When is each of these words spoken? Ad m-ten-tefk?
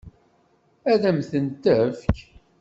Ad 0.91 1.03
m-ten-tefk? 1.15 2.15